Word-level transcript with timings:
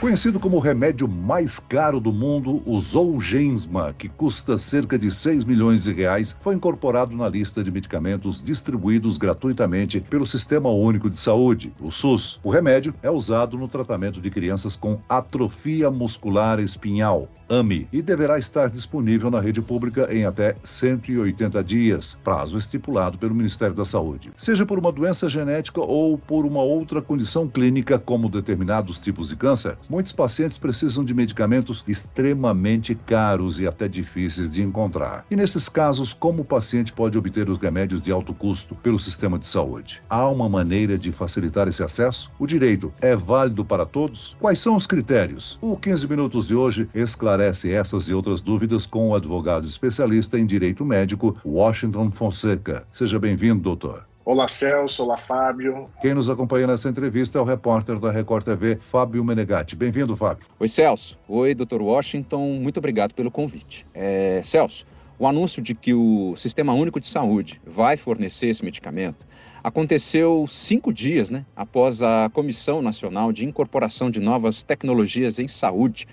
Conhecido 0.00 0.38
como 0.38 0.58
o 0.58 0.60
remédio 0.60 1.08
mais 1.08 1.58
caro 1.58 1.98
do 1.98 2.12
mundo, 2.12 2.62
o 2.64 2.80
Zolgensma, 2.80 3.92
que 3.98 4.08
custa 4.08 4.56
cerca 4.56 4.96
de 4.96 5.10
6 5.10 5.42
milhões 5.42 5.82
de 5.82 5.92
reais, 5.92 6.36
foi 6.38 6.54
incorporado 6.54 7.16
na 7.16 7.28
lista 7.28 7.64
de 7.64 7.70
medicamentos 7.72 8.40
distribuídos 8.40 9.18
gratuitamente 9.18 10.00
pelo 10.00 10.24
Sistema 10.24 10.70
Único 10.70 11.10
de 11.10 11.18
Saúde, 11.18 11.72
o 11.80 11.90
SUS. 11.90 12.38
O 12.44 12.50
remédio 12.50 12.94
é 13.02 13.10
usado 13.10 13.58
no 13.58 13.66
tratamento 13.66 14.20
de 14.20 14.30
crianças 14.30 14.76
com 14.76 15.00
atrofia 15.08 15.90
muscular 15.90 16.60
espinhal, 16.60 17.28
AMI, 17.48 17.88
e 17.92 18.00
deverá 18.00 18.38
estar 18.38 18.68
disponível 18.70 19.30
na 19.30 19.40
rede 19.40 19.60
pública 19.60 20.06
em 20.14 20.24
até 20.24 20.54
180 20.62 21.64
dias, 21.64 22.16
prazo 22.22 22.56
estipulado 22.56 23.18
pelo 23.18 23.34
Ministério 23.34 23.74
da 23.74 23.84
Saúde. 23.84 24.30
Seja 24.36 24.64
por 24.64 24.78
uma 24.78 24.92
doença 24.92 25.28
genética 25.28 25.80
ou 25.80 26.16
por 26.16 26.46
uma 26.46 26.62
outra 26.62 27.02
condição 27.02 27.48
clínica, 27.48 27.98
como 27.98 28.28
determinados 28.28 28.98
tipos 28.98 29.28
de 29.28 29.36
câncer, 29.36 29.76
Muitos 29.88 30.12
pacientes 30.12 30.58
precisam 30.58 31.02
de 31.02 31.14
medicamentos 31.14 31.82
extremamente 31.88 32.94
caros 32.94 33.58
e 33.58 33.66
até 33.66 33.88
difíceis 33.88 34.52
de 34.52 34.62
encontrar. 34.62 35.24
E 35.30 35.36
nesses 35.36 35.66
casos, 35.66 36.12
como 36.12 36.42
o 36.42 36.44
paciente 36.44 36.92
pode 36.92 37.16
obter 37.16 37.48
os 37.48 37.58
remédios 37.58 38.02
de 38.02 38.12
alto 38.12 38.34
custo 38.34 38.74
pelo 38.74 38.98
sistema 38.98 39.38
de 39.38 39.46
saúde? 39.46 40.02
Há 40.10 40.28
uma 40.28 40.46
maneira 40.46 40.98
de 40.98 41.10
facilitar 41.10 41.68
esse 41.68 41.82
acesso? 41.82 42.30
O 42.38 42.46
direito 42.46 42.92
é 43.00 43.16
válido 43.16 43.64
para 43.64 43.86
todos? 43.86 44.36
Quais 44.38 44.58
são 44.58 44.76
os 44.76 44.86
critérios? 44.86 45.58
O 45.62 45.74
15 45.74 46.06
Minutos 46.06 46.48
de 46.48 46.54
hoje 46.54 46.88
esclarece 46.94 47.72
essas 47.72 48.08
e 48.08 48.12
outras 48.12 48.42
dúvidas 48.42 48.84
com 48.84 49.08
o 49.08 49.14
advogado 49.14 49.66
especialista 49.66 50.38
em 50.38 50.44
direito 50.44 50.84
médico, 50.84 51.34
Washington 51.44 52.10
Fonseca. 52.10 52.86
Seja 52.92 53.18
bem-vindo, 53.18 53.60
doutor. 53.62 54.06
Olá, 54.30 54.46
Celso. 54.46 55.04
Olá, 55.04 55.16
Fábio. 55.16 55.88
Quem 56.02 56.12
nos 56.12 56.28
acompanha 56.28 56.66
nessa 56.66 56.86
entrevista 56.86 57.38
é 57.38 57.40
o 57.40 57.44
repórter 57.44 57.98
da 57.98 58.10
Record 58.10 58.44
TV, 58.44 58.76
Fábio 58.76 59.24
Menegatti. 59.24 59.74
Bem-vindo, 59.74 60.14
Fábio. 60.14 60.46
Oi, 60.60 60.68
Celso. 60.68 61.18
Oi, 61.26 61.54
doutor 61.54 61.80
Washington. 61.80 62.58
Muito 62.60 62.76
obrigado 62.76 63.14
pelo 63.14 63.30
convite. 63.30 63.86
É, 63.94 64.42
Celso, 64.44 64.84
o 65.18 65.26
anúncio 65.26 65.62
de 65.62 65.74
que 65.74 65.94
o 65.94 66.36
Sistema 66.36 66.74
Único 66.74 67.00
de 67.00 67.06
Saúde 67.06 67.58
vai 67.66 67.96
fornecer 67.96 68.48
esse 68.48 68.62
medicamento 68.62 69.26
aconteceu 69.64 70.46
cinco 70.48 70.92
dias 70.92 71.30
né, 71.30 71.44
após 71.56 72.02
a 72.02 72.30
Comissão 72.32 72.80
Nacional 72.82 73.32
de 73.32 73.44
Incorporação 73.44 74.10
de 74.10 74.20
Novas 74.20 74.62
Tecnologias 74.62 75.38
em 75.38 75.48
Saúde 75.48 76.06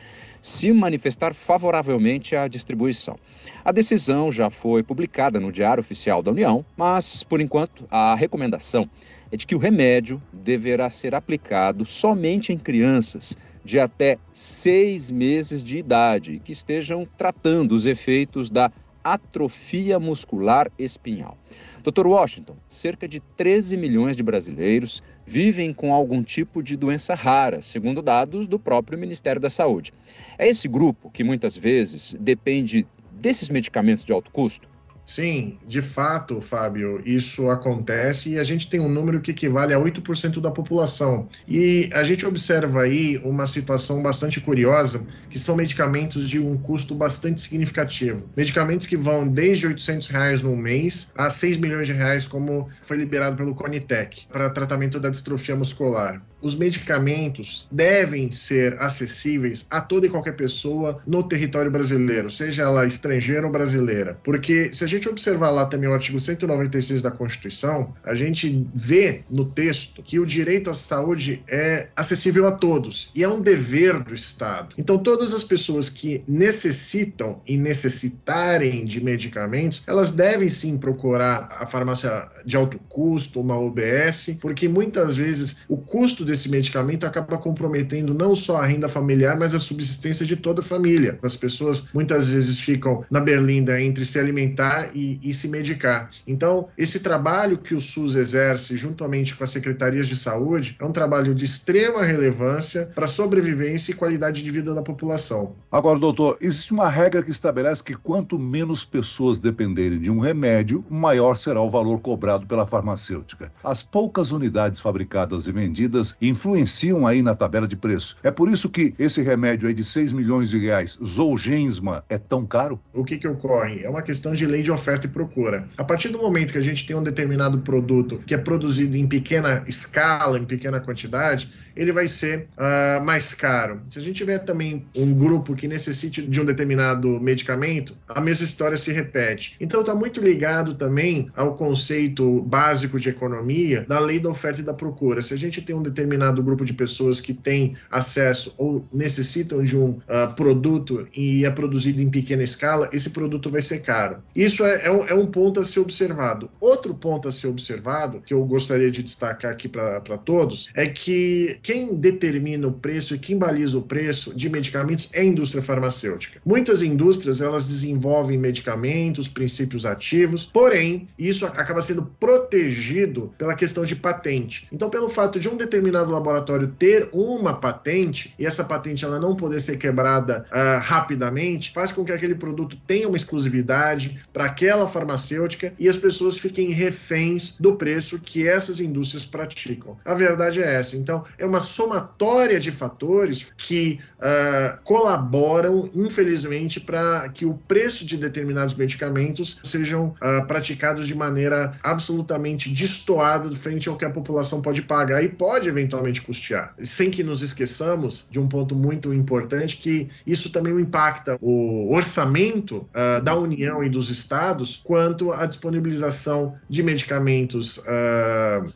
se 0.45 0.71
manifestar 0.71 1.33
favoravelmente 1.33 2.35
à 2.35 2.47
distribuição. 2.47 3.17
A 3.63 3.71
decisão 3.71 4.31
já 4.31 4.51
foi 4.51 4.83
publicada 4.83 5.39
no 5.39 5.51
Diário 5.51 5.81
Oficial 5.81 6.21
da 6.21 6.29
União, 6.29 6.63
mas, 6.77 7.23
por 7.23 7.41
enquanto, 7.41 7.87
a 7.89 8.13
recomendação 8.13 8.87
é 9.31 9.37
de 9.37 9.47
que 9.47 9.55
o 9.55 9.57
remédio 9.57 10.21
deverá 10.31 10.87
ser 10.87 11.15
aplicado 11.15 11.83
somente 11.83 12.53
em 12.53 12.59
crianças 12.59 13.35
de 13.63 13.79
até 13.79 14.19
seis 14.31 15.09
meses 15.09 15.63
de 15.63 15.79
idade 15.79 16.39
que 16.45 16.51
estejam 16.51 17.07
tratando 17.17 17.71
os 17.71 17.87
efeitos 17.87 18.51
da 18.51 18.71
atrofia 19.03 19.99
muscular 19.99 20.71
espinhal. 20.77 21.39
Dr. 21.83 22.05
Washington, 22.05 22.55
cerca 22.67 23.07
de 23.07 23.19
13 23.19 23.77
milhões 23.77 24.15
de 24.15 24.21
brasileiros 24.21 25.01
vivem 25.25 25.73
com 25.73 25.93
algum 25.93 26.21
tipo 26.21 26.61
de 26.61 26.77
doença 26.77 27.15
rara, 27.15 27.61
segundo 27.61 28.01
dados 28.01 28.47
do 28.47 28.59
próprio 28.59 28.97
Ministério 28.97 29.41
da 29.41 29.49
Saúde. 29.49 29.91
É 30.37 30.47
esse 30.47 30.67
grupo 30.67 31.09
que 31.09 31.23
muitas 31.23 31.57
vezes 31.57 32.15
depende 32.19 32.85
desses 33.11 33.49
medicamentos 33.49 34.03
de 34.03 34.13
alto 34.13 34.29
custo? 34.31 34.74
Sim, 35.05 35.59
de 35.67 35.83
fato, 35.83 36.41
Fábio, 36.41 36.99
isso 37.05 37.47
acontece 37.49 38.33
e 38.33 38.39
a 38.39 38.43
gente 38.43 38.67
tem 38.67 38.79
um 38.79 38.89
número 38.89 39.21
que 39.21 39.29
equivale 39.29 39.71
a 39.71 39.79
8% 39.79 40.41
da 40.41 40.49
população. 40.49 41.29
E 41.47 41.89
a 41.93 42.03
gente 42.03 42.25
observa 42.25 42.81
aí 42.81 43.21
uma 43.23 43.45
situação 43.45 44.01
bastante 44.01 44.41
curiosa, 44.41 45.05
que 45.29 45.37
são 45.37 45.55
medicamentos 45.55 46.27
de 46.27 46.39
um 46.39 46.57
custo 46.57 46.95
bastante 46.95 47.41
significativo. 47.41 48.23
Medicamentos 48.35 48.87
que 48.87 48.97
vão 48.97 49.27
desde 49.27 49.67
800 49.67 50.07
reais 50.07 50.41
no 50.41 50.57
mês 50.57 51.11
a 51.15 51.29
6 51.29 51.57
milhões 51.57 51.85
de 51.85 51.93
reais, 51.93 52.25
como 52.25 52.67
foi 52.81 52.97
liberado 52.97 53.37
pelo 53.37 53.53
Conitec, 53.53 54.25
para 54.31 54.49
tratamento 54.49 54.99
da 54.99 55.09
distrofia 55.09 55.55
muscular 55.55 56.19
os 56.45 56.53
medicamentos 56.53 57.67
devem 57.71 58.29
ser 58.29 58.79
acessíveis 58.79 59.65
a 59.67 59.81
toda 59.81 60.05
e 60.05 60.09
qualquer 60.09 60.35
pessoa 60.35 61.01
no 61.07 61.23
território 61.23 61.71
brasileiro, 61.71 62.29
seja 62.29 62.61
ela 62.61 62.85
estrangeira 62.85 63.47
ou 63.47 63.51
brasileira. 63.51 64.15
Porque 64.23 64.71
se 64.71 64.83
a 64.83 64.87
gente 64.87 65.09
observar 65.09 65.49
lá 65.49 65.65
também 65.65 65.89
o 65.89 65.93
artigo 65.93 66.19
196 66.19 67.01
da 67.01 67.09
Constituição, 67.09 67.95
a 68.03 68.13
gente 68.13 68.67
vê 68.75 69.23
no 69.27 69.45
texto 69.45 70.03
que 70.03 70.19
o 70.19 70.25
direito 70.25 70.69
à 70.69 70.75
saúde 70.75 71.41
é 71.47 71.87
acessível 71.95 72.47
a 72.47 72.51
todos 72.51 73.09
e 73.15 73.23
é 73.23 73.27
um 73.27 73.41
dever 73.41 74.03
do 74.03 74.13
Estado. 74.13 74.75
Então, 74.77 74.99
todas 74.99 75.33
as 75.33 75.43
pessoas 75.43 75.89
que 75.89 76.23
necessitam 76.27 77.41
e 77.47 77.57
necessitarem 77.57 78.85
de 78.85 79.03
medicamentos, 79.03 79.81
elas 79.87 80.11
devem 80.11 80.49
sim 80.49 80.77
procurar 80.77 81.57
a 81.59 81.65
farmácia 81.65 82.27
de 82.45 82.55
alto 82.55 82.77
custo, 82.87 83.41
uma 83.41 83.57
OBS, 83.57 84.37
porque 84.39 84.67
muitas 84.67 85.15
vezes 85.15 85.57
o 85.67 85.75
custo 85.75 86.23
desse 86.23 86.34
desse 86.35 86.49
medicamento 86.49 87.05
acaba 87.05 87.37
comprometendo 87.37 88.13
não 88.13 88.35
só 88.35 88.57
a 88.57 88.65
renda 88.65 88.89
familiar, 88.89 89.39
mas 89.39 89.55
a 89.55 89.59
subsistência 89.59 90.25
de 90.25 90.35
toda 90.35 90.59
a 90.59 90.63
família. 90.63 91.17
As 91.23 91.35
pessoas 91.35 91.85
muitas 91.93 92.29
vezes 92.29 92.59
ficam 92.59 93.05
na 93.09 93.21
berlinda 93.21 93.81
entre 93.81 94.03
se 94.03 94.19
alimentar 94.19 94.89
e, 94.93 95.17
e 95.23 95.33
se 95.33 95.47
medicar. 95.47 96.09
Então, 96.27 96.67
esse 96.77 96.99
trabalho 96.99 97.57
que 97.57 97.73
o 97.73 97.79
SUS 97.79 98.15
exerce 98.15 98.75
juntamente 98.75 99.33
com 99.33 99.43
as 99.43 99.49
secretarias 99.49 100.07
de 100.07 100.15
saúde 100.17 100.75
é 100.79 100.85
um 100.85 100.91
trabalho 100.91 101.33
de 101.33 101.45
extrema 101.45 102.03
relevância 102.03 102.91
para 102.93 103.05
a 103.05 103.07
sobrevivência 103.07 103.91
e 103.91 103.95
qualidade 103.95 104.43
de 104.43 104.51
vida 104.51 104.73
da 104.73 104.81
população. 104.81 105.55
Agora, 105.71 105.97
doutor, 105.97 106.37
existe 106.41 106.73
uma 106.73 106.89
regra 106.89 107.23
que 107.23 107.31
estabelece 107.31 107.83
que 107.83 107.95
quanto 107.95 108.37
menos 108.37 108.83
pessoas 108.83 109.39
dependerem 109.39 109.99
de 109.99 110.11
um 110.11 110.19
remédio, 110.19 110.83
maior 110.89 111.37
será 111.37 111.61
o 111.61 111.69
valor 111.69 112.01
cobrado 112.01 112.45
pela 112.45 112.67
farmacêutica. 112.67 113.51
As 113.63 113.81
poucas 113.81 114.31
unidades 114.31 114.79
fabricadas 114.81 115.47
e 115.47 115.51
vendidas 115.51 116.15
influenciam 116.29 117.05
aí 117.05 117.21
na 117.21 117.35
tabela 117.35 117.67
de 117.67 117.75
preço. 117.75 118.17
É 118.23 118.31
por 118.31 118.49
isso 118.49 118.69
que 118.69 118.93
esse 118.97 119.21
remédio 119.21 119.67
aí 119.67 119.73
de 119.73 119.83
6 119.83 120.13
milhões 120.13 120.49
de 120.49 120.59
reais, 120.59 120.97
Zolgensma, 121.03 122.03
é 122.09 122.17
tão 122.17 122.45
caro? 122.45 122.79
O 122.93 123.03
que 123.03 123.17
que 123.17 123.27
ocorre? 123.27 123.83
É 123.83 123.89
uma 123.89 124.01
questão 124.01 124.33
de 124.33 124.45
lei 124.45 124.61
de 124.61 124.71
oferta 124.71 125.05
e 125.05 125.09
procura. 125.09 125.67
A 125.77 125.83
partir 125.83 126.09
do 126.09 126.19
momento 126.19 126.51
que 126.51 126.57
a 126.57 126.63
gente 126.63 126.85
tem 126.85 126.95
um 126.95 127.03
determinado 127.03 127.59
produto 127.59 128.21
que 128.25 128.33
é 128.33 128.37
produzido 128.37 128.95
em 128.97 129.07
pequena 129.07 129.63
escala, 129.67 130.39
em 130.39 130.45
pequena 130.45 130.79
quantidade, 130.79 131.49
ele 131.75 131.91
vai 131.91 132.07
ser 132.07 132.47
uh, 132.57 133.03
mais 133.03 133.33
caro. 133.33 133.81
Se 133.89 133.99
a 133.99 134.01
gente 134.01 134.15
tiver 134.15 134.39
também 134.39 134.85
um 134.95 135.13
grupo 135.13 135.55
que 135.55 135.67
necessite 135.67 136.21
de 136.21 136.41
um 136.41 136.45
determinado 136.45 137.19
medicamento, 137.19 137.95
a 138.07 138.21
mesma 138.21 138.45
história 138.45 138.77
se 138.77 138.91
repete. 138.91 139.55
Então 139.59 139.81
está 139.81 139.93
muito 139.93 140.21
ligado 140.21 140.75
também 140.75 141.29
ao 141.35 141.55
conceito 141.55 142.41
básico 142.43 142.99
de 142.99 143.09
economia 143.09 143.85
da 143.87 143.99
lei 143.99 144.19
da 144.19 144.29
oferta 144.29 144.61
e 144.61 144.63
da 144.63 144.73
procura. 144.73 145.21
Se 145.21 145.33
a 145.33 145.37
gente 145.37 145.61
tem 145.61 145.75
um 145.75 145.83
determinado 145.83 146.41
grupo 146.41 146.63
de 146.65 146.73
pessoas 146.73 147.19
que 147.19 147.33
tem 147.33 147.75
acesso 147.91 148.53
ou 148.57 148.85
necessitam 148.93 149.63
de 149.63 149.77
um 149.77 149.91
uh, 149.91 150.33
produto 150.35 151.07
e 151.15 151.45
é 151.45 151.49
produzido 151.49 152.01
em 152.01 152.09
pequena 152.09 152.43
escala, 152.43 152.89
esse 152.93 153.09
produto 153.09 153.49
vai 153.49 153.61
ser 153.61 153.81
caro. 153.81 154.17
Isso 154.35 154.63
é, 154.65 154.85
é, 154.85 154.91
um, 154.91 155.07
é 155.07 155.13
um 155.13 155.27
ponto 155.27 155.59
a 155.59 155.63
ser 155.63 155.79
observado. 155.79 156.49
Outro 156.59 156.93
ponto 156.93 157.27
a 157.27 157.31
ser 157.31 157.47
observado, 157.47 158.21
que 158.25 158.33
eu 158.33 158.43
gostaria 158.45 158.91
de 158.91 159.03
destacar 159.03 159.51
aqui 159.51 159.67
para 159.67 160.17
todos, 160.17 160.69
é 160.73 160.87
que 160.87 161.59
quem 161.65 161.95
determina 161.95 162.67
o 162.67 162.71
preço 162.71 163.15
e 163.15 163.17
quem 163.17 163.39
baliza 163.39 163.75
o 163.75 163.81
preço 163.81 164.35
de 164.35 164.47
medicamentos 164.47 165.09
é 165.11 165.21
a 165.21 165.25
indústria 165.25 165.63
farmacêutica. 165.63 166.39
Muitas 166.45 166.83
indústrias 166.83 167.41
elas 167.41 167.67
desenvolvem 167.67 168.37
medicamentos, 168.37 169.27
princípios 169.27 169.83
ativos, 169.83 170.45
porém 170.45 171.07
isso 171.17 171.43
acaba 171.43 171.81
sendo 171.81 172.03
protegido 172.19 173.33
pela 173.35 173.55
questão 173.55 173.83
de 173.83 173.95
patente. 173.95 174.67
Então, 174.71 174.91
pelo 174.91 175.09
fato 175.09 175.39
de 175.39 175.49
um 175.49 175.57
determinado 175.57 176.11
laboratório 176.11 176.67
ter 176.67 177.09
uma 177.11 177.55
patente 177.55 178.31
e 178.37 178.45
essa 178.45 178.63
patente 178.63 179.03
ela 179.03 179.19
não 179.19 179.35
poder 179.35 179.59
ser 179.59 179.77
quebrada 179.77 180.45
uh, 180.51 180.79
rapidamente, 180.83 181.73
faz 181.73 181.91
com 181.91 182.05
que 182.05 182.11
aquele 182.11 182.35
produto 182.35 182.77
tenha 182.85 183.07
uma 183.07 183.17
exclusividade 183.17 184.21
para 184.31 184.45
aquela 184.45 184.85
farmacêutica 184.87 185.73
e 185.79 185.89
as 185.89 185.97
pessoas 185.97 186.37
fiquem 186.37 186.69
reféns 186.69 187.55
do 187.59 187.75
preço 187.75 188.19
que 188.19 188.47
essas 188.47 188.79
indústrias 188.79 189.25
praticam. 189.25 189.97
A 190.05 190.13
verdade 190.13 190.61
é 190.61 190.75
essa. 190.75 190.95
Então, 190.95 191.23
é 191.39 191.45
uma 191.45 191.54
uma 191.55 191.61
somatória 191.61 192.59
de 192.59 192.69
fatores 192.69 193.53
que 193.57 193.99
uh, 194.17 194.77
colaboram, 194.83 195.89
infelizmente, 195.95 196.81
para 196.81 197.29
que 197.29 197.45
o 197.45 197.53
preço 197.53 198.05
de 198.05 198.17
determinados 198.17 198.75
medicamentos 198.75 199.59
sejam 199.63 200.13
uh, 200.21 200.45
praticados 200.45 201.07
de 201.07 201.15
maneira 201.15 201.79
absolutamente 201.81 202.69
destoada 202.69 203.49
frente 203.55 203.87
ao 203.87 203.95
que 203.95 204.03
a 204.03 204.09
população 204.09 204.61
pode 204.61 204.81
pagar 204.81 205.23
e 205.23 205.29
pode 205.29 205.69
eventualmente 205.69 206.21
custear. 206.21 206.75
Sem 206.83 207.09
que 207.09 207.23
nos 207.23 207.41
esqueçamos 207.41 208.27
de 208.29 208.37
um 208.37 208.47
ponto 208.47 208.75
muito 208.75 209.13
importante, 209.13 209.77
que 209.77 210.09
isso 210.27 210.49
também 210.49 210.77
impacta 210.77 211.37
o 211.39 211.93
orçamento 211.93 212.77
uh, 212.77 213.23
da 213.23 213.35
União 213.35 213.81
e 213.81 213.89
dos 213.89 214.09
estados 214.09 214.81
quanto 214.83 215.31
à 215.31 215.45
disponibilização 215.45 216.55
de 216.69 216.83
medicamentos 216.83 217.79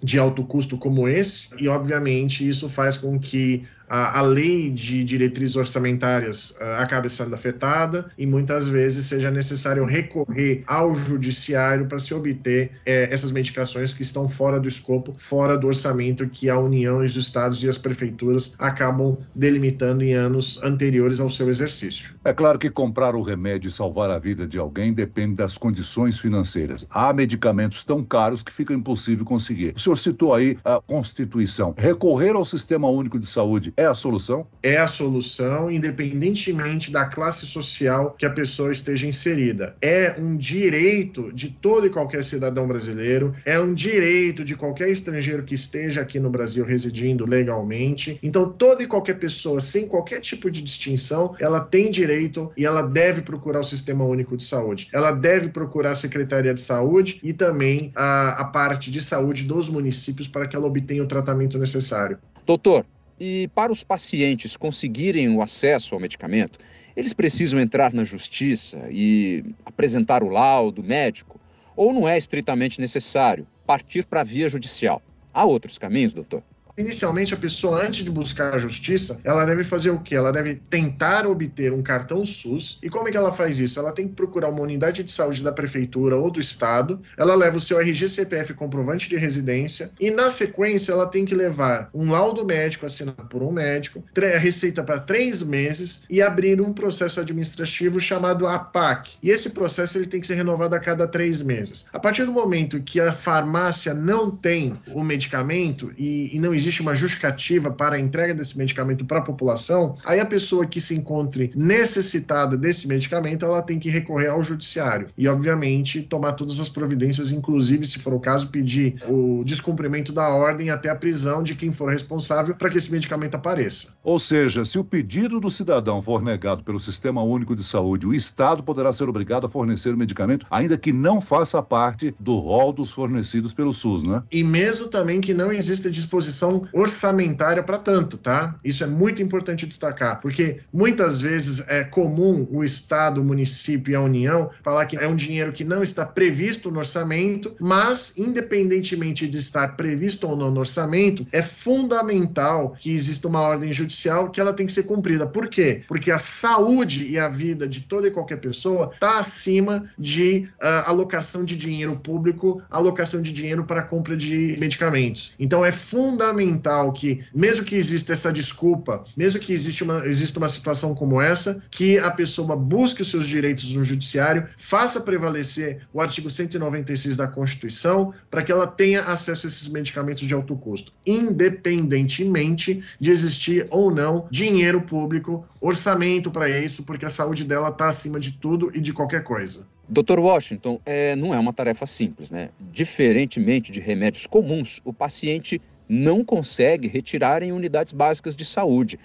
de 0.02 0.20
alto 0.20 0.44
custo 0.44 0.78
como 0.78 1.08
esse, 1.08 1.50
e 1.58 1.68
obviamente 1.68 2.48
isso 2.48 2.69
faz 2.69 2.98
com 2.98 3.19
que 3.19 3.68
a, 3.89 4.19
a 4.19 4.21
lei 4.21 4.69
de 4.69 5.03
diretrizes 5.03 5.56
orçamentárias 5.56 6.51
uh, 6.51 6.80
acabe 6.80 7.09
sendo 7.09 7.33
afetada 7.33 8.12
e 8.18 8.25
muitas 8.25 8.68
vezes 8.68 9.07
seja 9.07 9.31
necessário 9.31 9.83
recorrer 9.83 10.63
ao 10.68 10.95
judiciário 10.95 11.88
para 11.88 12.00
se 12.00 12.13
obter 12.13 12.71
eh, 12.86 13.07
essas 13.12 13.31
medicações 13.31 13.94
que 13.94 14.03
estão 14.03 14.27
fora 14.27 14.59
do 14.59 14.68
escopo, 14.68 15.15
fora 15.18 15.57
do 15.57 15.68
orçamento 15.68 16.27
que 16.27 16.50
a 16.50 16.59
União, 16.59 17.03
os 17.03 17.15
estados 17.15 17.63
e 17.63 17.68
as 17.68 17.77
prefeituras 17.77 18.53
acabam 18.59 19.18
delimitando 19.33 20.03
em 20.03 20.13
anos 20.13 20.59
anteriores 20.63 21.19
ao 21.19 21.30
seu 21.30 21.50
exercício. 21.50 22.15
É 22.24 22.33
claro 22.33 22.59
que 22.59 22.69
comprar 22.69 23.15
o 23.15 23.21
remédio 23.21 23.69
e 23.69 23.71
salvar 23.71 24.09
a 24.09 24.19
vida 24.19 24.45
de 24.45 24.59
alguém 24.59 24.94
depende 24.94 25.35
das 25.35 25.57
condições 25.57 26.19
financeiras. 26.19 26.85
Há 26.89 27.12
medicamentos 27.13 27.83
tão 27.83 28.03
caros 28.03 28.44
que 28.44 28.53
fica 28.53 28.74
impossível 28.74 29.25
conseguir. 29.25 29.74
O 29.75 29.80
senhor 29.80 29.97
citou 29.97 30.33
aí 30.33 30.57
a 30.63 30.80
Constituição. 30.81 31.74
Recorrer 31.77 32.35
ao 32.35 32.45
Sistema 32.45 32.89
Único 32.89 33.18
de 33.18 33.27
Saúde 33.27 33.74
é 33.80 33.86
a 33.86 33.94
solução? 33.94 34.46
É 34.62 34.76
a 34.76 34.88
solução, 34.88 35.72
independentemente 35.72 36.92
da 36.92 37.06
classe 37.06 37.46
social 37.46 38.14
que 38.18 38.26
a 38.26 38.30
pessoa 38.30 38.74
esteja 38.74 39.08
inserida. 39.08 39.74
É 39.81 40.16
um 40.20 40.36
direito 40.36 41.31
de 41.31 41.50
todo 41.50 41.88
e 41.88 41.90
qualquer 41.90 42.26
cidadão 42.26 42.68
brasileiro, 42.68 43.34
é 43.46 43.58
um 43.58 43.74
direito 43.74 44.44
de 44.44 44.54
qualquer 44.54 44.90
estrangeiro 44.90 45.44
que 45.44 45.56
esteja 45.56 46.02
aqui 46.02 46.20
no 46.20 46.30
Brasil 46.30 46.66
residindo 46.66 47.26
legalmente. 47.26 48.20
Então, 48.22 48.50
toda 48.52 48.84
e 48.84 48.88
qualquer 48.88 49.18
pessoa, 49.18 49.62
sem 49.62 49.88
qualquer 49.88 50.20
tipo 50.20 50.52
de 50.52 50.62
distinção, 50.62 51.34
ela 51.40 51.62
tem 51.62 51.90
direito 51.90 52.52
e 52.58 52.66
ela 52.66 52.81
deve 52.81 53.22
procurar 53.22 53.62
o 53.62 53.64
Sistema 53.64 54.04
Único 54.04 54.36
de 54.36 54.44
Saúde. 54.44 54.90
Ela 54.92 55.12
deve 55.12 55.48
procurar 55.48 55.92
a 55.92 55.96
Secretaria 55.96 56.54
de 56.54 56.60
Saúde 56.60 57.18
e 57.24 57.31
também 57.31 57.94
a, 57.96 58.42
a 58.42 58.44
parte 58.44 58.92
de 58.92 59.00
saúde 59.00 59.44
dos 59.44 59.70
municípios 59.70 60.28
para 60.28 60.48
que 60.48 60.56
ela 60.58 60.68
obtenha 60.68 61.02
o 61.02 61.08
tratamento 61.08 61.58
necessário. 61.58 62.18
Doutor, 62.46 62.86
e 63.19 63.50
para 63.54 63.71
os 63.71 63.83
pacientes 63.83 64.56
conseguirem 64.56 65.30
o 65.30 65.42
acesso 65.42 65.94
ao 65.94 66.01
medicamento, 66.01 66.60
eles 66.95 67.13
precisam 67.13 67.60
entrar 67.60 67.94
na 67.94 68.04
justiça 68.04 68.88
e 68.89 69.44
apresentar 69.66 70.24
o 70.24 70.30
laudo 70.30 70.83
médico? 70.83 71.39
Ou 71.75 71.94
não 71.94 72.07
é 72.07 72.18
estritamente 72.18 72.80
necessário 72.80 73.48
partir 73.66 74.06
para 74.06 74.21
a 74.21 74.24
via 74.24 74.50
judicial? 74.50 75.01
Há 75.33 75.45
outros 75.45 75.77
caminhos, 75.77 76.13
doutor? 76.13 76.44
Inicialmente, 76.80 77.34
a 77.34 77.38
pessoa, 77.38 77.86
antes 77.86 78.06
de 78.06 78.10
buscar 78.10 78.56
a 78.56 78.58
justiça, 78.58 79.20
ela 79.26 79.44
deve 79.44 79.66
fazer 79.66 79.90
o 79.90 80.00
quê? 80.00 80.16
Ela 80.16 80.31
deve 80.31 80.56
tentar 80.56 81.28
obter 81.28 81.74
um 81.74 81.84
cartão 81.84 82.26
SUS. 82.26 82.80
E 82.81 82.90
como 82.90 83.10
é 83.10 83.12
que 83.12 83.18
ela 83.18 83.34
faz 83.34 83.60
isso? 83.60 83.78
Ela 83.78 83.92
tem 83.92 84.08
que 84.08 84.14
procurar 84.14 84.48
uma 84.48 84.62
unidade 84.62 85.04
de 85.04 85.12
saúde 85.12 85.44
da 85.44 85.52
prefeitura 85.52 86.16
ou 86.16 86.31
do 86.31 86.40
estado. 86.40 87.02
Ela 87.18 87.36
leva 87.36 87.58
o 87.58 87.62
seu 87.62 87.78
RG 87.81 88.08
CPF 88.08 88.54
comprovante 88.54 89.10
de 89.10 89.18
residência. 89.18 89.92
E 90.00 90.10
na 90.10 90.30
sequência, 90.30 90.94
ela 90.94 91.06
tem 91.06 91.26
que 91.26 91.36
levar 91.36 91.90
um 91.94 92.12
laudo 92.12 92.46
médico 92.46 92.86
assinado 92.86 93.26
por 93.30 93.44
um 93.44 93.52
médico, 93.52 94.02
receita 94.40 94.81
para 94.81 95.02
três 95.02 95.44
meses 95.44 96.04
e 96.10 96.22
abrir 96.22 96.62
um 96.62 96.72
processo 96.72 97.20
administrativo 97.20 98.00
chamado 98.00 98.48
APAC. 98.48 99.18
E 99.22 99.30
esse 99.30 99.50
processo 99.50 99.98
ele 99.98 100.08
tem 100.08 100.22
que 100.22 100.28
ser 100.28 100.36
renovado 100.36 100.76
a 100.76 100.80
cada 100.80 101.06
três 101.06 101.42
meses. 101.42 101.88
A 101.92 102.00
partir 102.00 102.24
do 102.24 102.31
momento 102.31 102.81
que 102.81 103.02
a 103.02 103.12
farmácia 103.12 103.94
não 103.94 104.31
tem 104.31 104.80
o 104.94 105.04
medicamento 105.04 105.92
e, 105.98 106.34
e 106.34 106.40
não 106.40 106.54
existe 106.54 106.69
existe 106.69 106.81
uma 106.81 106.95
justificativa 106.95 107.71
para 107.71 107.95
a 107.95 108.00
entrega 108.00 108.33
desse 108.33 108.57
medicamento 108.57 109.04
para 109.04 109.19
a 109.19 109.21
população, 109.21 109.95
aí 110.06 110.19
a 110.19 110.25
pessoa 110.25 110.66
que 110.66 110.80
se 110.80 110.95
encontre 110.95 111.51
necessitada 111.56 112.56
desse 112.56 112.88
medicamento, 112.88 113.44
ela 113.44 113.62
tem 113.62 113.80
que 113.80 113.89
recorrer 113.89 114.27
ao 114.27 114.44
judiciário 114.44 115.07
e, 115.18 115.27
obviamente, 115.27 116.01
tomar 116.01 116.33
todas 116.33 116.60
as 116.60 116.69
providências, 116.69 117.31
inclusive, 117.31 117.88
se 117.88 118.00
for 118.00 118.13
o 118.13 118.19
caso, 118.19 118.48
pedir 118.48 119.01
o 119.07 119.44
descumprimento 119.44 120.13
da 120.13 120.30
ordem 120.30 120.69
até 120.69 120.89
a 120.89 120.95
prisão 120.95 121.42
de 121.42 121.56
quem 121.56 121.74
for 121.74 121.92
responsável 121.92 122.56
para 122.56 122.69
que 122.69 122.77
esse 122.77 122.92
medicamento 122.92 123.36
apareça. 123.36 123.94
Ou 124.04 124.19
seja, 124.19 124.63
se 124.63 124.77
o 124.77 124.83
pedido 124.83 125.39
do 125.39 125.50
cidadão 125.50 126.01
for 126.01 126.21
negado 126.21 126.63
pelo 126.63 126.80
Sistema 126.80 127.24
Único 127.24 127.56
de 127.56 127.63
Saúde, 127.63 128.06
o 128.06 128.13
Estado 128.13 128.62
poderá 128.62 128.94
ser 128.94 129.10
obrigado 129.10 129.45
a 129.45 129.50
fornecer 129.50 129.94
o 129.94 129.98
medicamento, 129.98 130.45
ainda 130.51 130.77
que 130.77 130.94
não 130.94 131.19
faça 131.19 131.62
parte 131.62 132.13
do 132.19 132.38
rol 132.38 132.71
dos 132.71 132.92
fornecidos 132.92 133.54
pelo 133.54 133.74
SUS, 133.74 134.04
né? 134.04 134.21
E 134.31 134.44
mesmo 134.44 134.88
também 134.88 135.19
que 135.19 135.33
não 135.33 135.51
exista 135.51 135.89
disposição 135.89 136.58
orçamentária 136.73 137.63
para 137.63 137.77
tanto, 137.77 138.17
tá? 138.17 138.56
Isso 138.63 138.83
é 138.83 138.88
muito 138.88 139.21
importante 139.21 139.65
destacar, 139.65 140.21
porque 140.21 140.59
muitas 140.73 141.21
vezes 141.21 141.63
é 141.67 141.83
comum 141.83 142.47
o 142.51 142.63
Estado, 142.63 143.21
o 143.21 143.23
município 143.23 143.91
e 143.91 143.95
a 143.95 144.01
União 144.01 144.50
falar 144.63 144.85
que 144.85 144.97
é 144.97 145.07
um 145.07 145.15
dinheiro 145.15 145.51
que 145.51 145.63
não 145.63 145.83
está 145.83 146.06
previsto 146.06 146.71
no 146.71 146.79
orçamento, 146.79 147.56
mas 147.59 148.13
independentemente 148.17 149.27
de 149.27 149.38
estar 149.38 149.75
previsto 149.75 150.27
ou 150.27 150.35
não 150.35 150.51
no 150.51 150.59
orçamento, 150.59 151.25
é 151.31 151.41
fundamental 151.41 152.75
que 152.79 152.91
exista 152.91 153.27
uma 153.27 153.41
ordem 153.41 153.71
judicial 153.71 154.29
que 154.29 154.39
ela 154.39 154.53
tem 154.53 154.65
que 154.65 154.71
ser 154.71 154.83
cumprida. 154.83 155.25
Por 155.27 155.47
quê? 155.47 155.83
Porque 155.88 156.11
a 156.11 156.17
saúde 156.17 157.07
e 157.07 157.17
a 157.17 157.27
vida 157.27 157.67
de 157.67 157.81
toda 157.81 158.07
e 158.07 158.11
qualquer 158.11 158.38
pessoa 158.38 158.91
está 158.94 159.19
acima 159.19 159.89
de 159.97 160.47
uh, 160.61 160.85
alocação 160.85 161.44
de 161.44 161.56
dinheiro 161.56 161.95
público, 161.95 162.61
alocação 162.69 163.21
de 163.21 163.31
dinheiro 163.31 163.63
para 163.63 163.81
compra 163.81 164.15
de 164.15 164.57
medicamentos. 164.59 165.33
Então 165.39 165.63
é 165.63 165.71
fundamental 165.71 166.49
que, 166.96 167.24
mesmo 167.36 167.66
que 167.66 167.75
exista 167.75 168.13
essa 168.13 168.31
desculpa, 168.31 169.04
mesmo 169.16 169.40
que 169.40 169.54
exista 169.54 169.84
uma, 169.84 170.06
exista 170.06 170.40
uma 170.40 170.50
situação 170.50 170.96
como 170.96 171.22
essa, 171.22 171.62
que 171.69 172.00
a 172.00 172.10
pessoa 172.10 172.56
busque 172.56 173.01
os 173.01 173.10
seus 173.10 173.28
direitos 173.28 173.72
no 173.74 173.84
judiciário, 173.84 174.48
faça 174.57 175.01
prevalecer 175.01 175.81
o 175.94 176.01
artigo 176.01 176.31
196 176.31 177.16
da 177.16 177.28
Constituição 177.28 178.13
para 178.30 178.44
que 178.44 178.51
ela 178.51 178.68
tenha 178.68 179.01
acesso 179.01 179.46
a 179.46 179.50
esses 179.50 179.68
medicamentos 179.68 180.24
de 180.24 180.34
alto 180.34 180.56
custo, 180.56 180.94
independentemente 181.06 182.81
de 183.00 183.12
existir 183.12 183.68
ou 183.69 183.94
não 183.94 184.28
dinheiro 184.31 184.81
público, 184.81 185.45
orçamento 185.60 186.31
para 186.31 186.50
isso, 186.50 186.84
porque 186.84 187.06
a 187.06 187.10
saúde 187.10 187.44
dela 187.44 187.69
está 187.69 187.90
acima 187.90 188.19
de 188.19 188.31
tudo 188.31 188.72
e 188.74 188.80
de 188.80 188.94
qualquer 188.94 189.24
coisa. 189.24 189.66
Dr. 189.90 190.19
Washington, 190.19 190.80
é, 190.86 191.16
não 191.16 191.34
é 191.34 191.40
uma 191.40 191.52
tarefa 191.52 191.86
simples, 191.88 192.30
né? 192.30 192.50
Diferentemente 192.72 193.72
de 193.72 193.80
remédios 193.80 194.28
comuns, 194.28 194.80
o 194.86 194.94
paciente 194.94 195.60
não 195.89 196.24
consegue 196.24 196.88
retirar 196.88 197.41
em 197.41 197.51
unidades 197.51 197.91
básicas 197.91 198.36
de 198.36 198.45
saúde. 198.45 199.00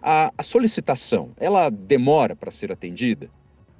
A, 0.00 0.32
a 0.36 0.42
solicitação, 0.42 1.32
ela 1.36 1.68
demora 1.68 2.34
para 2.34 2.50
ser 2.50 2.72
atendida? 2.72 3.28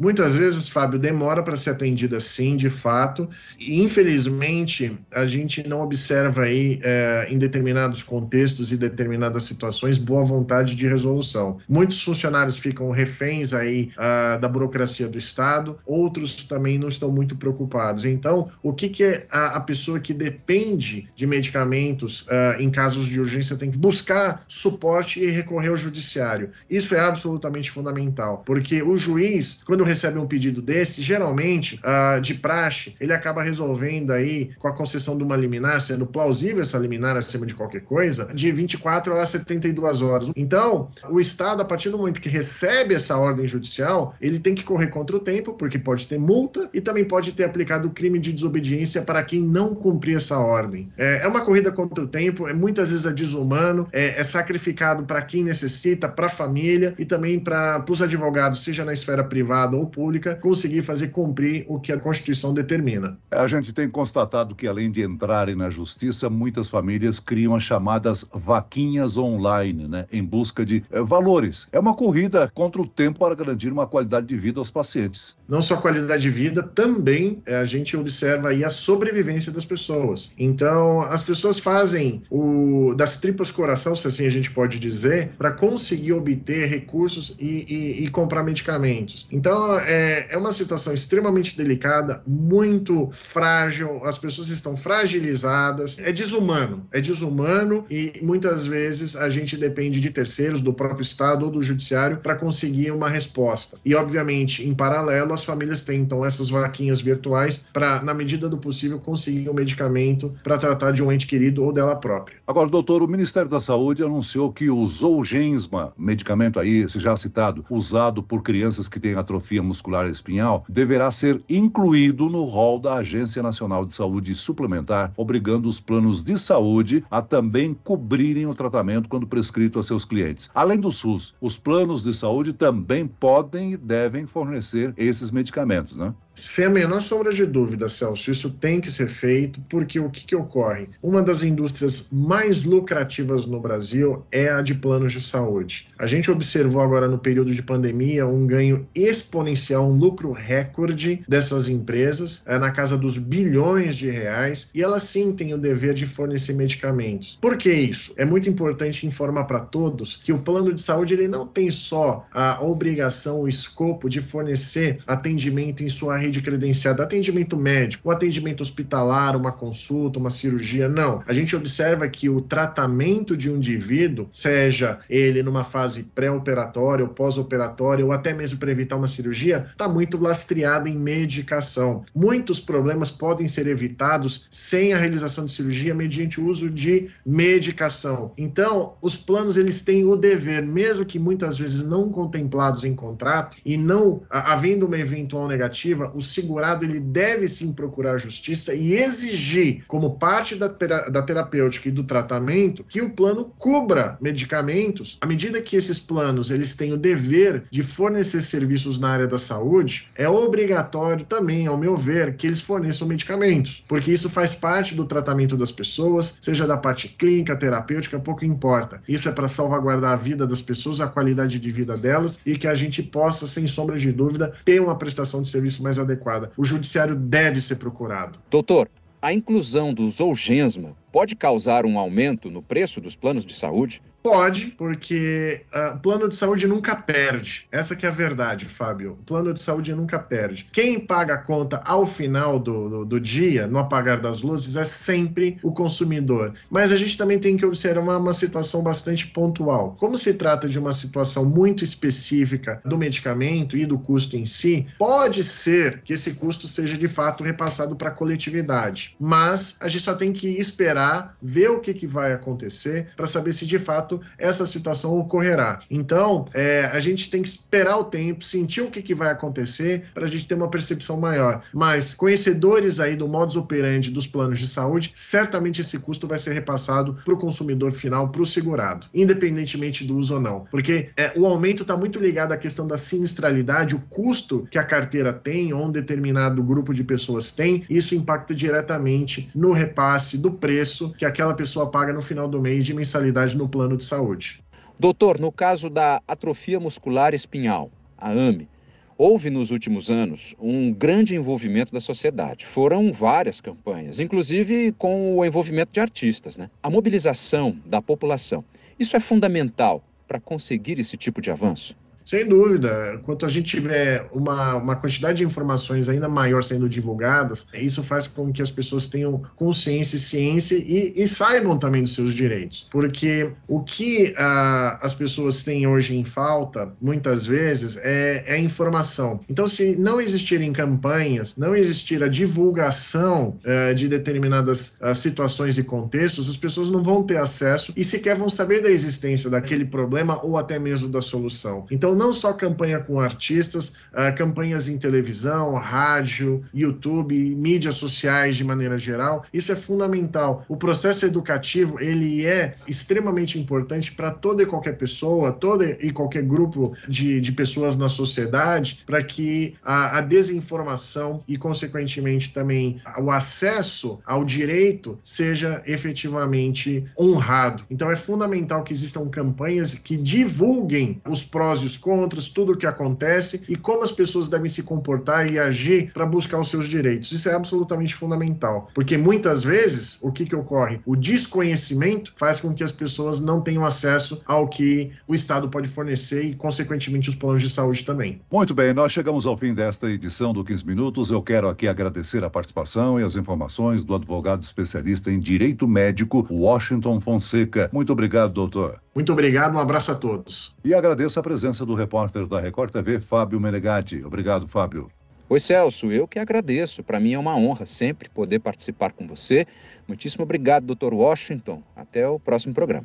Muitas 0.00 0.34
vezes, 0.34 0.66
Fábio, 0.66 0.98
demora 0.98 1.42
para 1.42 1.58
ser 1.58 1.70
atendida 1.70 2.18
sim, 2.20 2.56
de 2.56 2.70
fato. 2.70 3.28
E, 3.58 3.82
infelizmente, 3.82 4.98
a 5.12 5.26
gente 5.26 5.68
não 5.68 5.82
observa 5.82 6.44
aí, 6.44 6.80
é, 6.82 7.26
em 7.28 7.38
determinados 7.38 8.02
contextos 8.02 8.72
e 8.72 8.78
determinadas 8.78 9.42
situações, 9.42 9.98
boa 9.98 10.24
vontade 10.24 10.74
de 10.74 10.86
resolução. 10.86 11.58
Muitos 11.68 12.02
funcionários 12.02 12.58
ficam 12.58 12.90
reféns 12.90 13.52
aí 13.52 13.90
uh, 13.98 14.40
da 14.40 14.48
burocracia 14.48 15.06
do 15.06 15.18
Estado, 15.18 15.78
outros 15.84 16.44
também 16.44 16.78
não 16.78 16.88
estão 16.88 17.10
muito 17.10 17.36
preocupados. 17.36 18.06
Então, 18.06 18.50
o 18.62 18.72
que, 18.72 18.88
que 18.88 19.04
é 19.04 19.26
a, 19.30 19.58
a 19.58 19.60
pessoa 19.60 20.00
que 20.00 20.14
depende 20.14 21.10
de 21.14 21.26
medicamentos 21.26 22.22
uh, 22.22 22.58
em 22.58 22.70
casos 22.70 23.06
de 23.06 23.20
urgência 23.20 23.54
tem 23.54 23.70
que 23.70 23.76
buscar 23.76 24.44
suporte 24.48 25.20
e 25.20 25.26
recorrer 25.26 25.68
ao 25.68 25.76
judiciário? 25.76 26.52
Isso 26.70 26.94
é 26.94 27.00
absolutamente 27.00 27.70
fundamental, 27.70 28.42
porque 28.46 28.82
o 28.82 28.96
juiz, 28.96 29.62
quando 29.66 29.89
recebe 29.90 30.18
um 30.18 30.26
pedido 30.26 30.62
desse, 30.62 31.02
geralmente, 31.02 31.80
uh, 31.84 32.20
de 32.20 32.34
praxe, 32.34 32.94
ele 33.00 33.12
acaba 33.12 33.42
resolvendo 33.42 34.12
aí 34.12 34.50
com 34.58 34.68
a 34.68 34.72
concessão 34.72 35.16
de 35.16 35.24
uma 35.24 35.36
liminar, 35.36 35.80
sendo 35.80 36.06
plausível 36.06 36.62
essa 36.62 36.78
liminar 36.78 37.16
acima 37.16 37.44
de 37.44 37.54
qualquer 37.54 37.82
coisa, 37.82 38.30
de 38.32 38.50
24 38.52 39.18
a 39.18 39.26
72 39.26 40.02
horas. 40.02 40.30
Então, 40.36 40.88
o 41.08 41.20
Estado, 41.20 41.62
a 41.62 41.64
partir 41.64 41.90
do 41.90 41.98
momento 41.98 42.20
que 42.20 42.28
recebe 42.28 42.94
essa 42.94 43.16
ordem 43.16 43.46
judicial, 43.46 44.14
ele 44.20 44.38
tem 44.38 44.54
que 44.54 44.64
correr 44.64 44.88
contra 44.88 45.16
o 45.16 45.20
tempo, 45.20 45.54
porque 45.54 45.78
pode 45.78 46.06
ter 46.06 46.18
multa 46.18 46.68
e 46.72 46.80
também 46.80 47.04
pode 47.04 47.32
ter 47.32 47.44
aplicado 47.44 47.88
o 47.88 47.90
crime 47.90 48.18
de 48.18 48.32
desobediência 48.32 49.02
para 49.02 49.22
quem 49.22 49.40
não 49.40 49.74
cumprir 49.74 50.16
essa 50.16 50.38
ordem. 50.38 50.88
É, 50.96 51.22
é 51.22 51.28
uma 51.28 51.44
corrida 51.44 51.72
contra 51.72 52.04
o 52.04 52.06
tempo, 52.06 52.46
é 52.46 52.54
muitas 52.54 52.90
vezes 52.90 53.06
é 53.06 53.12
desumano, 53.12 53.88
é, 53.92 54.20
é 54.20 54.24
sacrificado 54.24 55.04
para 55.04 55.22
quem 55.22 55.42
necessita, 55.42 56.08
para 56.08 56.26
a 56.26 56.30
família 56.30 56.94
e 56.98 57.04
também 57.04 57.40
para 57.40 57.84
os 57.88 58.00
advogados, 58.00 58.62
seja 58.62 58.84
na 58.84 58.92
esfera 58.92 59.24
privada 59.24 59.79
pública, 59.86 60.34
conseguir 60.34 60.82
fazer 60.82 61.08
cumprir 61.08 61.64
o 61.68 61.78
que 61.78 61.92
a 61.92 61.98
Constituição 61.98 62.54
determina. 62.54 63.18
A 63.30 63.46
gente 63.46 63.72
tem 63.72 63.88
constatado 63.88 64.54
que, 64.54 64.66
além 64.66 64.90
de 64.90 65.02
entrarem 65.02 65.54
na 65.54 65.70
justiça, 65.70 66.30
muitas 66.30 66.68
famílias 66.68 67.20
criam 67.20 67.54
as 67.54 67.62
chamadas 67.62 68.24
vaquinhas 68.32 69.16
online, 69.16 69.86
né, 69.88 70.06
em 70.12 70.24
busca 70.24 70.64
de 70.64 70.82
é, 70.90 71.00
valores. 71.02 71.68
É 71.72 71.78
uma 71.78 71.94
corrida 71.94 72.50
contra 72.54 72.80
o 72.80 72.86
tempo 72.86 73.20
para 73.20 73.34
garantir 73.34 73.72
uma 73.72 73.86
qualidade 73.86 74.26
de 74.26 74.36
vida 74.36 74.58
aos 74.60 74.70
pacientes. 74.70 75.36
Não 75.48 75.60
só 75.60 75.76
qualidade 75.76 76.22
de 76.22 76.30
vida, 76.30 76.62
também 76.62 77.42
é, 77.46 77.56
a 77.56 77.64
gente 77.64 77.96
observa 77.96 78.50
aí 78.50 78.64
a 78.64 78.70
sobrevivência 78.70 79.50
das 79.52 79.64
pessoas. 79.64 80.32
Então, 80.38 81.02
as 81.02 81.22
pessoas 81.22 81.58
fazem 81.58 82.22
o 82.30 82.94
das 82.96 83.20
tripas 83.20 83.50
coração, 83.50 83.94
se 83.94 84.06
assim 84.06 84.26
a 84.26 84.30
gente 84.30 84.50
pode 84.50 84.78
dizer, 84.78 85.30
para 85.38 85.50
conseguir 85.50 86.12
obter 86.12 86.68
recursos 86.68 87.34
e, 87.38 87.66
e, 87.68 88.04
e 88.04 88.08
comprar 88.08 88.42
medicamentos. 88.42 89.26
Então, 89.30 89.59
é, 89.80 90.26
é 90.30 90.36
uma 90.36 90.52
situação 90.52 90.92
extremamente 90.92 91.56
delicada, 91.56 92.22
muito 92.26 93.08
frágil, 93.12 94.04
as 94.04 94.18
pessoas 94.18 94.48
estão 94.48 94.76
fragilizadas, 94.76 95.98
é 95.98 96.12
desumano, 96.12 96.86
é 96.92 97.00
desumano 97.00 97.84
e 97.90 98.18
muitas 98.22 98.66
vezes 98.66 99.16
a 99.16 99.28
gente 99.28 99.56
depende 99.56 100.00
de 100.00 100.10
terceiros, 100.10 100.60
do 100.60 100.72
próprio 100.72 101.02
Estado 101.02 101.44
ou 101.44 101.50
do 101.50 101.62
Judiciário 101.62 102.18
para 102.18 102.34
conseguir 102.34 102.90
uma 102.90 103.08
resposta. 103.08 103.78
E, 103.84 103.94
obviamente, 103.94 104.66
em 104.66 104.74
paralelo, 104.74 105.32
as 105.32 105.44
famílias 105.44 105.82
tentam 105.82 106.24
essas 106.24 106.48
vaquinhas 106.48 107.00
virtuais 107.00 107.62
para, 107.72 108.02
na 108.02 108.14
medida 108.14 108.48
do 108.48 108.58
possível, 108.58 108.98
conseguir 108.98 109.48
um 109.48 109.54
medicamento 109.54 110.34
para 110.42 110.58
tratar 110.58 110.92
de 110.92 111.02
um 111.02 111.12
ente 111.12 111.26
querido 111.26 111.64
ou 111.64 111.72
dela 111.72 111.96
própria. 111.96 112.36
Agora, 112.46 112.68
doutor, 112.68 113.02
o 113.02 113.08
Ministério 113.08 113.48
da 113.48 113.60
Saúde 113.60 114.02
anunciou 114.02 114.52
que 114.52 114.70
o 114.70 114.86
Zolgensma, 114.86 115.92
medicamento 115.98 116.58
aí, 116.58 116.86
já 116.88 117.16
citado, 117.16 117.64
usado 117.70 118.22
por 118.22 118.42
crianças 118.42 118.88
que 118.88 119.00
têm 119.00 119.14
atrofia 119.14 119.49
muscular 119.58 120.08
espinhal, 120.08 120.64
deverá 120.68 121.10
ser 121.10 121.42
incluído 121.48 122.28
no 122.28 122.44
rol 122.44 122.78
da 122.78 122.96
Agência 122.96 123.42
Nacional 123.42 123.84
de 123.84 123.94
Saúde 123.94 124.34
Suplementar, 124.34 125.12
obrigando 125.16 125.68
os 125.68 125.80
planos 125.80 126.22
de 126.22 126.38
saúde 126.38 127.02
a 127.10 127.22
também 127.22 127.74
cobrirem 127.82 128.46
o 128.46 128.54
tratamento 128.54 129.08
quando 129.08 129.26
prescrito 129.26 129.78
a 129.78 129.82
seus 129.82 130.04
clientes. 130.04 130.50
Além 130.54 130.78
do 130.78 130.92
SUS, 130.92 131.34
os 131.40 131.56
planos 131.56 132.04
de 132.04 132.14
saúde 132.14 132.52
também 132.52 133.06
podem 133.06 133.72
e 133.72 133.76
devem 133.76 134.26
fornecer 134.26 134.92
esses 134.96 135.30
medicamentos, 135.30 135.96
né? 135.96 136.14
Sem 136.40 136.64
a 136.64 136.70
menor 136.70 137.02
sombra 137.02 137.32
de 137.32 137.44
dúvida, 137.44 137.88
Celso, 137.88 138.30
isso 138.30 138.50
tem 138.50 138.80
que 138.80 138.90
ser 138.90 139.08
feito, 139.08 139.60
porque 139.68 140.00
o 140.00 140.10
que, 140.10 140.24
que 140.24 140.34
ocorre? 140.34 140.88
Uma 141.02 141.22
das 141.22 141.42
indústrias 141.42 142.08
mais 142.10 142.64
lucrativas 142.64 143.46
no 143.46 143.60
Brasil 143.60 144.24
é 144.32 144.48
a 144.48 144.62
de 144.62 144.74
planos 144.74 145.12
de 145.12 145.20
saúde. 145.20 145.88
A 145.98 146.06
gente 146.06 146.30
observou 146.30 146.80
agora 146.80 147.06
no 147.06 147.18
período 147.18 147.54
de 147.54 147.62
pandemia 147.62 148.26
um 148.26 148.46
ganho 148.46 148.88
exponencial, 148.94 149.86
um 149.86 149.96
lucro 149.96 150.32
recorde 150.32 151.22
dessas 151.28 151.68
empresas, 151.68 152.42
é 152.46 152.58
na 152.58 152.70
casa 152.70 152.96
dos 152.96 153.18
bilhões 153.18 153.96
de 153.96 154.08
reais, 154.08 154.70
e 154.74 154.82
elas 154.82 155.02
sim 155.02 155.32
têm 155.34 155.52
o 155.52 155.58
dever 155.58 155.94
de 155.94 156.06
fornecer 156.06 156.54
medicamentos. 156.54 157.38
Por 157.40 157.56
que 157.56 157.70
isso? 157.70 158.14
É 158.16 158.24
muito 158.24 158.48
importante 158.48 159.06
informar 159.06 159.44
para 159.44 159.60
todos 159.60 160.20
que 160.24 160.32
o 160.32 160.38
plano 160.38 160.72
de 160.72 160.80
saúde 160.80 161.14
ele 161.14 161.28
não 161.28 161.46
tem 161.46 161.70
só 161.70 162.26
a 162.32 162.62
obrigação, 162.64 163.42
o 163.42 163.48
escopo 163.48 164.08
de 164.08 164.20
fornecer 164.20 164.98
atendimento 165.06 165.82
em 165.82 165.88
sua 165.88 166.16
rede 166.30 166.40
credenciada, 166.40 167.02
atendimento 167.02 167.56
médico, 167.56 168.08
o 168.08 168.12
atendimento 168.12 168.60
hospitalar, 168.60 169.36
uma 169.36 169.50
consulta, 169.50 170.18
uma 170.18 170.30
cirurgia, 170.30 170.88
não. 170.88 171.22
A 171.26 171.32
gente 171.32 171.56
observa 171.56 172.08
que 172.08 172.28
o 172.30 172.40
tratamento 172.40 173.36
de 173.36 173.50
um 173.50 173.56
indivíduo, 173.56 174.28
seja 174.30 175.00
ele 175.10 175.42
numa 175.42 175.64
fase 175.64 176.04
pré-operatória 176.14 177.04
ou 177.04 177.10
pós-operatória, 177.10 178.04
ou 178.04 178.12
até 178.12 178.32
mesmo 178.32 178.58
para 178.58 178.70
evitar 178.70 178.96
uma 178.96 179.08
cirurgia, 179.08 179.66
está 179.72 179.88
muito 179.88 180.20
lastreado 180.20 180.88
em 180.88 180.96
medicação. 180.96 182.04
Muitos 182.14 182.60
problemas 182.60 183.10
podem 183.10 183.48
ser 183.48 183.66
evitados 183.66 184.46
sem 184.50 184.92
a 184.92 184.98
realização 184.98 185.44
de 185.44 185.52
cirurgia 185.52 185.94
mediante 185.94 186.40
o 186.40 186.46
uso 186.46 186.70
de 186.70 187.10
medicação. 187.26 188.32
Então, 188.38 188.94
os 189.02 189.16
planos 189.16 189.56
eles 189.56 189.82
têm 189.82 190.04
o 190.04 190.14
dever, 190.14 190.62
mesmo 190.62 191.04
que 191.04 191.18
muitas 191.18 191.58
vezes 191.58 191.82
não 191.82 192.10
contemplados 192.10 192.84
em 192.84 192.94
contrato 192.94 193.56
e 193.64 193.76
não 193.76 194.22
havendo 194.30 194.86
uma 194.86 194.98
eventual 194.98 195.48
negativa, 195.48 196.09
o 196.14 196.20
segurado 196.20 196.84
ele 196.84 197.00
deve 197.00 197.48
sim 197.48 197.72
procurar 197.72 198.14
a 198.14 198.18
justiça 198.18 198.74
e 198.74 198.94
exigir, 198.94 199.84
como 199.86 200.18
parte 200.18 200.54
da, 200.54 200.68
da 200.68 201.22
terapêutica 201.22 201.88
e 201.88 201.92
do 201.92 202.04
tratamento, 202.04 202.84
que 202.84 203.00
o 203.00 203.10
plano 203.10 203.52
cubra 203.58 204.16
medicamentos. 204.20 205.18
À 205.20 205.26
medida 205.26 205.60
que 205.60 205.76
esses 205.76 205.98
planos 205.98 206.50
eles 206.50 206.74
têm 206.74 206.92
o 206.92 206.96
dever 206.96 207.64
de 207.70 207.82
fornecer 207.82 208.42
serviços 208.42 208.98
na 208.98 209.10
área 209.10 209.26
da 209.26 209.38
saúde, 209.38 210.08
é 210.14 210.28
obrigatório 210.28 211.24
também, 211.24 211.66
ao 211.66 211.78
meu 211.78 211.96
ver, 211.96 212.36
que 212.36 212.46
eles 212.46 212.60
forneçam 212.60 213.06
medicamentos, 213.06 213.84
porque 213.88 214.12
isso 214.12 214.28
faz 214.28 214.54
parte 214.54 214.94
do 214.94 215.04
tratamento 215.04 215.56
das 215.56 215.72
pessoas, 215.72 216.38
seja 216.40 216.66
da 216.66 216.76
parte 216.76 217.08
clínica, 217.08 217.56
terapêutica, 217.56 218.18
pouco 218.18 218.44
importa. 218.44 219.02
Isso 219.08 219.28
é 219.28 219.32
para 219.32 219.48
salvaguardar 219.48 220.12
a 220.12 220.16
vida 220.16 220.46
das 220.46 220.60
pessoas, 220.60 221.00
a 221.00 221.06
qualidade 221.06 221.58
de 221.58 221.70
vida 221.70 221.96
delas 221.96 222.38
e 222.44 222.56
que 222.56 222.66
a 222.66 222.74
gente 222.74 223.02
possa, 223.02 223.46
sem 223.46 223.66
sombra 223.66 223.98
de 223.98 224.12
dúvida, 224.12 224.52
ter 224.64 224.80
uma 224.80 224.96
prestação 224.96 225.42
de 225.42 225.48
serviço 225.48 225.82
mais 225.82 225.98
adequada. 226.02 226.50
O 226.56 226.64
judiciário 226.64 227.14
deve 227.14 227.60
ser 227.60 227.76
procurado. 227.76 228.38
Doutor, 228.50 228.88
a 229.22 229.32
inclusão 229.32 229.92
do 229.92 230.08
Zolgensma 230.10 230.96
pode 231.12 231.36
causar 231.36 231.84
um 231.84 231.98
aumento 231.98 232.50
no 232.50 232.62
preço 232.62 233.00
dos 233.00 233.14
planos 233.14 233.44
de 233.44 233.54
saúde? 233.54 234.02
Pode, 234.22 234.66
porque 234.76 235.62
uh, 235.74 235.96
o 235.96 235.98
plano 235.98 236.28
de 236.28 236.36
saúde 236.36 236.66
nunca 236.66 236.94
perde. 236.94 237.66
Essa 237.72 237.96
que 237.96 238.04
é 238.04 238.08
a 238.08 238.12
verdade, 238.12 238.66
Fábio. 238.66 239.12
O 239.12 239.24
plano 239.24 239.54
de 239.54 239.62
saúde 239.62 239.94
nunca 239.94 240.18
perde. 240.18 240.68
Quem 240.72 241.00
paga 241.00 241.34
a 241.34 241.38
conta 241.38 241.80
ao 241.84 242.04
final 242.04 242.58
do, 242.58 242.88
do, 242.88 243.04
do, 243.06 243.20
dia, 243.20 243.66
no 243.66 243.78
apagar 243.78 244.20
das 244.20 244.42
luzes, 244.42 244.76
é 244.76 244.84
sempre 244.84 245.58
o 245.62 245.72
consumidor. 245.72 246.54
Mas 246.68 246.92
a 246.92 246.96
gente 246.96 247.16
também 247.16 247.38
tem 247.38 247.56
que 247.56 247.64
observar 247.64 248.00
uma, 248.00 248.18
uma 248.18 248.32
situação 248.32 248.82
bastante 248.82 249.26
pontual. 249.26 249.96
Como 249.98 250.18
se 250.18 250.34
trata 250.34 250.68
de 250.68 250.78
uma 250.78 250.92
situação 250.92 251.44
muito 251.44 251.82
específica 251.82 252.80
do 252.84 252.98
medicamento 252.98 253.76
e 253.76 253.86
do 253.86 253.98
custo 253.98 254.36
em 254.36 254.44
si, 254.44 254.86
pode 254.98 255.42
ser 255.42 256.02
que 256.02 256.12
esse 256.12 256.34
custo 256.34 256.68
seja 256.68 256.96
de 256.96 257.08
fato 257.08 257.42
repassado 257.42 257.96
para 257.96 258.08
a 258.10 258.12
coletividade. 258.12 259.16
Mas 259.18 259.76
a 259.80 259.88
gente 259.88 260.04
só 260.04 260.14
tem 260.14 260.32
que 260.32 260.48
esperar, 260.58 261.36
ver 261.40 261.70
o 261.70 261.80
que, 261.80 261.94
que 261.94 262.06
vai 262.06 262.32
acontecer, 262.32 263.08
para 263.16 263.26
saber 263.26 263.52
se 263.52 263.64
de 263.64 263.78
fato 263.78 264.09
fato 264.10 264.20
essa 264.38 264.66
situação 264.66 265.18
ocorrerá. 265.18 265.80
Então, 265.90 266.46
é, 266.52 266.86
a 266.86 266.98
gente 266.98 267.30
tem 267.30 267.42
que 267.42 267.48
esperar 267.48 267.98
o 267.98 268.04
tempo, 268.04 268.44
sentir 268.44 268.80
o 268.80 268.90
que, 268.90 269.02
que 269.02 269.14
vai 269.14 269.30
acontecer 269.30 270.04
para 270.12 270.24
a 270.24 270.28
gente 270.28 270.48
ter 270.48 270.54
uma 270.54 270.68
percepção 270.68 271.18
maior. 271.18 271.62
Mas, 271.72 272.14
conhecedores 272.14 272.98
aí 272.98 273.14
do 273.14 273.28
modus 273.28 273.56
operandi 273.56 274.10
dos 274.10 274.26
planos 274.26 274.58
de 274.58 274.66
saúde, 274.66 275.12
certamente 275.14 275.80
esse 275.80 275.98
custo 275.98 276.26
vai 276.26 276.38
ser 276.38 276.52
repassado 276.52 277.16
para 277.24 277.34
o 277.34 277.38
consumidor 277.38 277.92
final, 277.92 278.28
para 278.28 278.42
o 278.42 278.46
segurado, 278.46 279.06
independentemente 279.14 280.04
do 280.04 280.16
uso 280.16 280.34
ou 280.34 280.40
não. 280.40 280.66
Porque 280.70 281.10
é, 281.16 281.32
o 281.36 281.46
aumento 281.46 281.82
está 281.82 281.96
muito 281.96 282.18
ligado 282.18 282.52
à 282.52 282.56
questão 282.56 282.86
da 282.86 282.96
sinistralidade, 282.96 283.94
o 283.94 284.00
custo 284.00 284.66
que 284.70 284.78
a 284.78 284.84
carteira 284.84 285.32
tem 285.32 285.72
ou 285.72 285.86
um 285.86 285.92
determinado 285.92 286.62
grupo 286.62 286.94
de 286.94 287.04
pessoas 287.04 287.50
tem, 287.50 287.84
isso 287.88 288.14
impacta 288.14 288.54
diretamente 288.54 289.50
no 289.54 289.72
repasse 289.72 290.38
do 290.38 290.50
preço 290.50 291.12
que 291.18 291.24
aquela 291.24 291.54
pessoa 291.54 291.90
paga 291.90 292.12
no 292.12 292.22
final 292.22 292.48
do 292.48 292.60
mês 292.60 292.84
de 292.84 292.94
mensalidade 292.94 293.56
no 293.56 293.68
plano 293.68 293.96
saúde. 294.04 294.62
Doutor, 294.98 295.38
no 295.38 295.50
caso 295.50 295.88
da 295.88 296.20
atrofia 296.28 296.78
muscular 296.78 297.32
espinhal, 297.32 297.90
a 298.18 298.30
AME, 298.30 298.68
houve 299.16 299.50
nos 299.50 299.70
últimos 299.70 300.10
anos 300.10 300.54
um 300.58 300.92
grande 300.92 301.34
envolvimento 301.34 301.92
da 301.92 302.00
sociedade. 302.00 302.66
Foram 302.66 303.12
várias 303.12 303.60
campanhas, 303.60 304.20
inclusive 304.20 304.92
com 304.92 305.36
o 305.36 305.44
envolvimento 305.44 305.92
de 305.92 306.00
artistas. 306.00 306.56
Né? 306.56 306.70
A 306.82 306.90
mobilização 306.90 307.78
da 307.86 308.00
população. 308.02 308.64
Isso 308.98 309.16
é 309.16 309.20
fundamental 309.20 310.04
para 310.28 310.38
conseguir 310.38 310.98
esse 310.98 311.16
tipo 311.16 311.40
de 311.40 311.50
avanço? 311.50 311.96
Sem 312.30 312.46
dúvida. 312.46 313.20
Quanto 313.24 313.44
a 313.44 313.48
gente 313.48 313.70
tiver 313.70 314.24
uma, 314.32 314.76
uma 314.76 314.94
quantidade 314.94 315.38
de 315.38 315.44
informações 315.44 316.08
ainda 316.08 316.28
maior 316.28 316.62
sendo 316.62 316.88
divulgadas, 316.88 317.66
isso 317.74 318.04
faz 318.04 318.28
com 318.28 318.52
que 318.52 318.62
as 318.62 318.70
pessoas 318.70 319.08
tenham 319.08 319.42
consciência 319.56 320.14
e 320.14 320.20
ciência 320.20 320.76
e, 320.76 321.12
e 321.16 321.26
saibam 321.26 321.76
também 321.76 322.02
dos 322.04 322.14
seus 322.14 322.32
direitos. 322.32 322.86
Porque 322.88 323.52
o 323.66 323.82
que 323.82 324.32
uh, 324.38 324.98
as 325.02 325.12
pessoas 325.12 325.64
têm 325.64 325.88
hoje 325.88 326.16
em 326.16 326.22
falta, 326.22 326.92
muitas 327.02 327.44
vezes, 327.44 327.96
é, 327.96 328.44
é 328.46 328.60
informação. 328.60 329.40
Então, 329.48 329.66
se 329.66 329.96
não 329.96 330.20
existirem 330.20 330.72
campanhas, 330.72 331.56
não 331.56 331.74
existir 331.74 332.22
a 332.22 332.28
divulgação 332.28 333.58
uh, 333.64 333.92
de 333.92 334.06
determinadas 334.06 334.96
uh, 335.00 335.12
situações 335.16 335.76
e 335.78 335.82
contextos, 335.82 336.48
as 336.48 336.56
pessoas 336.56 336.90
não 336.90 337.02
vão 337.02 337.24
ter 337.24 337.38
acesso 337.38 337.92
e 337.96 338.04
sequer 338.04 338.36
vão 338.36 338.48
saber 338.48 338.80
da 338.80 338.88
existência 338.88 339.50
daquele 339.50 339.84
problema 339.84 340.38
ou 340.46 340.56
até 340.56 340.78
mesmo 340.78 341.08
da 341.08 341.20
solução. 341.20 341.86
Então, 341.90 342.19
não 342.20 342.34
só 342.34 342.52
campanha 342.52 343.00
com 343.00 343.18
artistas, 343.18 343.94
uh, 344.12 344.36
campanhas 344.36 344.88
em 344.88 344.98
televisão, 344.98 345.74
rádio, 345.74 346.62
YouTube, 346.74 347.34
mídias 347.54 347.94
sociais 347.94 348.56
de 348.56 348.62
maneira 348.62 348.98
geral. 348.98 349.46
Isso 349.54 349.72
é 349.72 349.76
fundamental. 349.76 350.62
O 350.68 350.76
processo 350.76 351.24
educativo 351.24 351.98
ele 351.98 352.44
é 352.44 352.74
extremamente 352.86 353.58
importante 353.58 354.12
para 354.12 354.30
toda 354.30 354.62
e 354.62 354.66
qualquer 354.66 354.98
pessoa, 354.98 355.50
todo 355.50 355.82
e 355.82 356.12
qualquer 356.12 356.42
grupo 356.42 356.94
de, 357.08 357.40
de 357.40 357.52
pessoas 357.52 357.96
na 357.96 358.10
sociedade, 358.10 359.00
para 359.06 359.22
que 359.22 359.74
a, 359.82 360.18
a 360.18 360.20
desinformação 360.20 361.42
e, 361.48 361.56
consequentemente, 361.56 362.52
também 362.52 363.00
o 363.18 363.30
acesso 363.30 364.18
ao 364.26 364.44
direito 364.44 365.18
seja 365.22 365.82
efetivamente 365.86 367.02
honrado. 367.18 367.82
Então, 367.90 368.10
é 368.10 368.16
fundamental 368.16 368.82
que 368.82 368.92
existam 368.92 369.26
campanhas 369.30 369.94
que 369.94 370.18
divulguem 370.18 371.22
os 371.26 371.42
prós 371.42 371.80
e 371.80 371.86
os 371.86 371.96
contras, 372.00 372.48
tudo 372.48 372.72
o 372.72 372.76
que 372.76 372.86
acontece 372.86 373.62
e 373.68 373.76
como 373.76 374.02
as 374.02 374.10
pessoas 374.10 374.48
devem 374.48 374.68
se 374.68 374.82
comportar 374.82 375.50
e 375.50 375.58
agir 375.58 376.12
para 376.12 376.26
buscar 376.26 376.58
os 376.58 376.68
seus 376.68 376.88
direitos. 376.88 377.30
Isso 377.30 377.48
é 377.48 377.54
absolutamente 377.54 378.14
fundamental, 378.14 378.88
porque 378.94 379.16
muitas 379.16 379.62
vezes 379.62 380.18
o 380.22 380.32
que, 380.32 380.44
que 380.44 380.56
ocorre? 380.56 381.00
O 381.04 381.14
desconhecimento 381.14 382.32
faz 382.36 382.60
com 382.60 382.74
que 382.74 382.82
as 382.82 382.92
pessoas 382.92 383.40
não 383.40 383.60
tenham 383.60 383.84
acesso 383.84 384.40
ao 384.46 384.68
que 384.68 385.12
o 385.28 385.34
Estado 385.34 385.68
pode 385.68 385.88
fornecer 385.88 386.44
e, 386.44 386.54
consequentemente, 386.54 387.28
os 387.28 387.34
planos 387.34 387.62
de 387.62 387.70
saúde 387.70 388.04
também. 388.04 388.40
Muito 388.50 388.74
bem, 388.74 388.92
nós 388.92 389.12
chegamos 389.12 389.46
ao 389.46 389.56
fim 389.56 389.74
desta 389.74 390.10
edição 390.10 390.52
do 390.52 390.64
15 390.64 390.86
Minutos. 390.86 391.30
Eu 391.30 391.42
quero 391.42 391.68
aqui 391.68 391.86
agradecer 391.86 392.42
a 392.42 392.50
participação 392.50 393.20
e 393.20 393.22
as 393.22 393.36
informações 393.36 394.04
do 394.04 394.14
advogado 394.14 394.62
especialista 394.62 395.30
em 395.30 395.38
direito 395.38 395.86
médico, 395.86 396.46
Washington 396.50 397.20
Fonseca. 397.20 397.90
Muito 397.92 398.12
obrigado, 398.12 398.52
doutor. 398.52 399.00
Muito 399.14 399.32
obrigado, 399.32 399.76
um 399.76 399.80
abraço 399.80 400.12
a 400.12 400.14
todos. 400.14 400.74
E 400.84 400.94
agradeço 400.94 401.40
a 401.40 401.42
presença 401.42 401.84
do 401.84 401.94
repórter 401.94 402.46
da 402.46 402.60
Record 402.60 402.92
TV, 402.92 403.20
Fábio 403.20 403.60
Menegatti. 403.60 404.22
Obrigado, 404.24 404.68
Fábio. 404.68 405.10
Oi, 405.48 405.58
Celso, 405.58 406.12
eu 406.12 406.28
que 406.28 406.38
agradeço. 406.38 407.02
Para 407.02 407.18
mim 407.18 407.32
é 407.32 407.38
uma 407.38 407.56
honra 407.56 407.84
sempre 407.84 408.28
poder 408.28 408.60
participar 408.60 409.12
com 409.12 409.26
você. 409.26 409.66
Muitíssimo 410.06 410.44
obrigado, 410.44 410.86
doutor 410.86 411.12
Washington. 411.12 411.82
Até 411.96 412.28
o 412.28 412.38
próximo 412.38 412.72
programa. 412.72 413.04